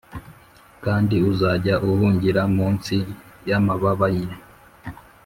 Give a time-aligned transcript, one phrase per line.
[0.83, 2.95] kandi uzajya uhungira munsi
[3.49, 4.27] y’amababa ye,